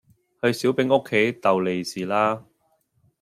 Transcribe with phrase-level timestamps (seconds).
[0.41, 2.43] 去小丙屋企逗利是啦